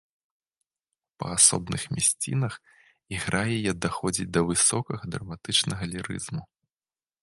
[1.09, 2.53] У паасобных мясцінах
[3.19, 6.43] ігра яе даходзіць да высокага драматычнага лірызму.